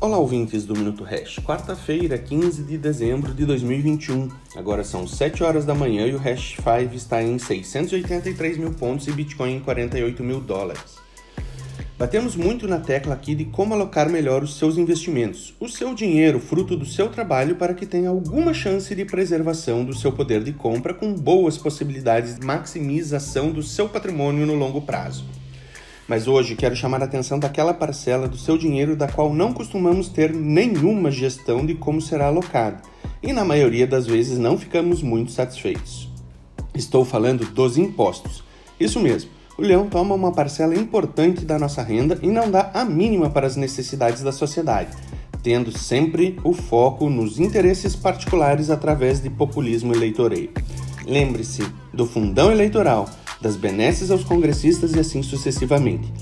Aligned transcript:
Olá, 0.00 0.16
ouvintes 0.16 0.64
do 0.64 0.76
Minuto 0.76 1.02
Hash. 1.02 1.40
Quarta-feira, 1.40 2.16
15 2.16 2.62
de 2.62 2.78
dezembro 2.78 3.34
de 3.34 3.44
2021. 3.44 4.28
Agora 4.54 4.84
são 4.84 5.08
7 5.08 5.42
horas 5.42 5.64
da 5.64 5.74
manhã 5.74 6.06
e 6.06 6.14
o 6.14 6.18
Hash 6.18 6.54
5 6.54 6.94
está 6.94 7.20
em 7.20 7.36
683 7.36 8.58
mil 8.58 8.70
pontos 8.70 9.08
e 9.08 9.12
Bitcoin 9.12 9.56
em 9.56 9.60
48 9.60 10.22
mil 10.22 10.40
dólares. 10.40 10.98
Batemos 11.98 12.36
muito 12.36 12.68
na 12.68 12.78
tecla 12.78 13.12
aqui 13.12 13.34
de 13.34 13.46
como 13.46 13.74
alocar 13.74 14.08
melhor 14.08 14.44
os 14.44 14.56
seus 14.56 14.78
investimentos, 14.78 15.52
o 15.58 15.68
seu 15.68 15.92
dinheiro, 15.92 16.38
fruto 16.38 16.76
do 16.76 16.86
seu 16.86 17.08
trabalho, 17.08 17.56
para 17.56 17.74
que 17.74 17.84
tenha 17.84 18.08
alguma 18.08 18.54
chance 18.54 18.94
de 18.94 19.04
preservação 19.04 19.84
do 19.84 19.96
seu 19.96 20.12
poder 20.12 20.44
de 20.44 20.52
compra 20.52 20.94
com 20.94 21.12
boas 21.12 21.58
possibilidades 21.58 22.38
de 22.38 22.46
maximização 22.46 23.50
do 23.50 23.64
seu 23.64 23.88
patrimônio 23.88 24.46
no 24.46 24.54
longo 24.54 24.80
prazo. 24.80 25.24
Mas 26.08 26.26
hoje 26.26 26.56
quero 26.56 26.74
chamar 26.74 27.02
a 27.02 27.04
atenção 27.04 27.38
daquela 27.38 27.74
parcela 27.74 28.26
do 28.26 28.38
seu 28.38 28.56
dinheiro 28.56 28.96
da 28.96 29.06
qual 29.06 29.34
não 29.34 29.52
costumamos 29.52 30.08
ter 30.08 30.32
nenhuma 30.32 31.10
gestão 31.10 31.66
de 31.66 31.74
como 31.74 32.00
será 32.00 32.28
alocado, 32.28 32.82
e 33.22 33.30
na 33.30 33.44
maioria 33.44 33.86
das 33.86 34.06
vezes 34.06 34.38
não 34.38 34.56
ficamos 34.56 35.02
muito 35.02 35.30
satisfeitos. 35.30 36.08
Estou 36.74 37.04
falando 37.04 37.44
dos 37.52 37.76
impostos. 37.76 38.42
Isso 38.80 38.98
mesmo, 38.98 39.28
o 39.58 39.60
leão 39.60 39.86
toma 39.86 40.14
uma 40.14 40.32
parcela 40.32 40.74
importante 40.74 41.44
da 41.44 41.58
nossa 41.58 41.82
renda 41.82 42.18
e 42.22 42.28
não 42.28 42.50
dá 42.50 42.70
a 42.72 42.86
mínima 42.86 43.28
para 43.28 43.46
as 43.46 43.56
necessidades 43.56 44.22
da 44.22 44.32
sociedade, 44.32 44.96
tendo 45.42 45.76
sempre 45.76 46.38
o 46.42 46.54
foco 46.54 47.10
nos 47.10 47.38
interesses 47.38 47.94
particulares 47.94 48.70
através 48.70 49.20
de 49.20 49.28
populismo 49.28 49.92
eleitoreiro. 49.92 50.52
Lembre-se 51.04 51.66
do 51.92 52.06
fundão 52.06 52.50
eleitoral 52.50 53.06
das 53.40 53.56
benesses 53.56 54.10
aos 54.10 54.24
congressistas 54.24 54.94
e 54.94 55.00
assim 55.00 55.22
sucessivamente. 55.22 56.12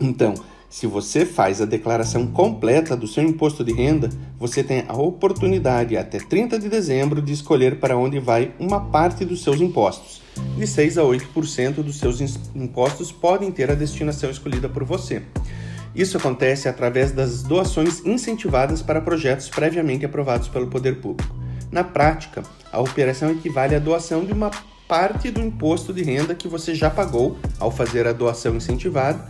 Então, 0.00 0.34
se 0.70 0.86
você 0.86 1.26
faz 1.26 1.60
a 1.60 1.64
declaração 1.64 2.28
completa 2.28 2.96
do 2.96 3.08
seu 3.08 3.24
imposto 3.24 3.64
de 3.64 3.72
renda, 3.72 4.08
você 4.38 4.62
tem 4.62 4.84
a 4.86 4.94
oportunidade 4.94 5.96
até 5.96 6.20
30 6.20 6.60
de 6.60 6.68
dezembro 6.68 7.20
de 7.20 7.32
escolher 7.32 7.80
para 7.80 7.96
onde 7.96 8.20
vai 8.20 8.52
uma 8.58 8.80
parte 8.80 9.24
dos 9.24 9.42
seus 9.42 9.60
impostos. 9.60 10.22
De 10.56 10.64
6 10.66 10.96
a 10.96 11.02
8% 11.02 11.82
dos 11.82 11.98
seus 11.98 12.20
impostos 12.54 13.10
podem 13.10 13.50
ter 13.50 13.68
a 13.68 13.74
destinação 13.74 14.30
escolhida 14.30 14.68
por 14.68 14.84
você. 14.84 15.22
Isso 15.92 16.16
acontece 16.16 16.68
através 16.68 17.10
das 17.10 17.42
doações 17.42 18.00
incentivadas 18.06 18.80
para 18.80 19.00
projetos 19.00 19.48
previamente 19.48 20.06
aprovados 20.06 20.46
pelo 20.46 20.68
poder 20.68 21.00
público. 21.00 21.34
Na 21.72 21.82
prática, 21.82 22.44
a 22.72 22.80
operação 22.80 23.32
equivale 23.32 23.74
à 23.74 23.80
doação 23.80 24.24
de 24.24 24.32
uma 24.32 24.52
parte 24.90 25.30
do 25.30 25.40
imposto 25.40 25.92
de 25.92 26.02
renda 26.02 26.34
que 26.34 26.48
você 26.48 26.74
já 26.74 26.90
pagou 26.90 27.38
ao 27.60 27.70
fazer 27.70 28.08
a 28.08 28.12
doação 28.12 28.56
incentivada, 28.56 29.24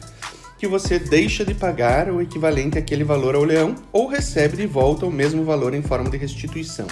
que 0.57 0.67
você 0.67 0.99
deixa 0.99 1.45
de 1.45 1.53
pagar 1.53 2.11
o 2.11 2.23
equivalente 2.23 2.79
àquele 2.79 3.05
valor 3.05 3.35
ao 3.35 3.45
leão 3.45 3.75
ou 3.93 4.09
recebe 4.09 4.57
de 4.57 4.67
volta 4.67 5.05
o 5.05 5.13
mesmo 5.13 5.45
valor 5.45 5.75
em 5.75 5.83
forma 5.83 6.09
de 6.09 6.17
restituição. 6.17 6.87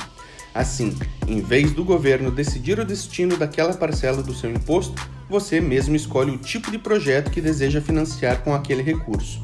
Assim, 0.54 0.94
em 1.26 1.40
vez 1.40 1.72
do 1.72 1.82
governo 1.82 2.30
decidir 2.30 2.78
o 2.78 2.84
destino 2.84 3.38
daquela 3.38 3.72
parcela 3.72 4.22
do 4.22 4.34
seu 4.34 4.50
imposto, 4.50 5.02
você 5.30 5.62
mesmo 5.62 5.96
escolhe 5.96 6.30
o 6.30 6.36
tipo 6.36 6.70
de 6.70 6.76
projeto 6.76 7.30
que 7.30 7.40
deseja 7.40 7.80
financiar 7.80 8.42
com 8.42 8.54
aquele 8.54 8.82
recurso. 8.82 9.40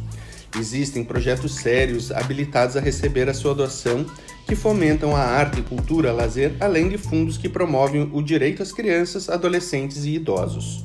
Existem 0.55 1.03
projetos 1.03 1.55
sérios 1.55 2.13
habilitados 2.13 2.77
a 2.77 2.81
receber 2.81 3.31
a 3.31 3.35
sua 3.35 3.55
doação 3.55 4.05
que 4.47 4.55
fomentam 4.55 5.15
a 5.17 5.21
arte, 5.21 5.63
cultura, 5.63 6.13
lazer, 6.13 6.55
além 6.61 6.89
de 6.89 6.99
fundos 6.99 7.37
que 7.37 7.49
promovem 7.49 8.11
o 8.13 8.23
direito 8.23 8.63
às 8.63 8.73
crianças, 8.73 9.29
adolescentes 9.29 10.05
e 10.05 10.15
idosos. 10.15 10.85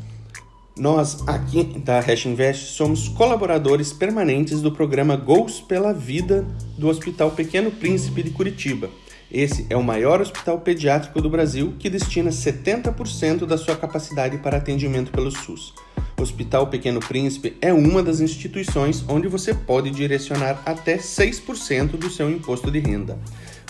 Nós, 0.77 1.27
aqui 1.27 1.63
da 1.83 1.99
Hash 1.99 2.25
Invest, 2.25 2.73
somos 2.73 3.09
colaboradores 3.09 3.91
permanentes 3.91 4.61
do 4.61 4.71
programa 4.71 5.17
Gols 5.17 5.59
pela 5.59 5.93
Vida 5.93 6.47
do 6.77 6.87
Hospital 6.87 7.31
Pequeno 7.31 7.69
Príncipe 7.69 8.23
de 8.23 8.29
Curitiba. 8.29 8.89
Esse 9.31 9.67
é 9.69 9.75
o 9.75 9.83
maior 9.83 10.21
hospital 10.21 10.59
pediátrico 10.61 11.21
do 11.21 11.29
Brasil 11.29 11.75
que 11.77 11.89
destina 11.89 12.31
70% 12.31 13.45
da 13.45 13.57
sua 13.57 13.75
capacidade 13.75 14.37
para 14.37 14.57
atendimento 14.57 15.11
pelo 15.11 15.29
SUS. 15.29 15.73
Hospital 16.21 16.67
Pequeno 16.67 16.99
Príncipe 16.99 17.57
é 17.61 17.73
uma 17.73 18.03
das 18.03 18.19
instituições 18.19 19.03
onde 19.07 19.27
você 19.27 19.53
pode 19.53 19.91
direcionar 19.91 20.61
até 20.65 20.97
6% 20.97 21.91
do 21.91 22.09
seu 22.09 22.29
imposto 22.29 22.69
de 22.71 22.79
renda. 22.79 23.17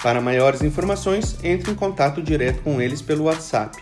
Para 0.02 0.22
maiores 0.22 0.62
informações, 0.62 1.38
entre 1.44 1.72
em 1.72 1.76
contato 1.76 2.22
direto 2.22 2.62
com 2.62 2.82
eles 2.82 3.02
pelo 3.02 3.26
WhatsApp 3.26 3.78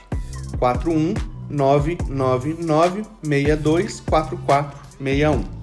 41 0.60 1.14
999 1.50 3.04
624461. 3.24 5.57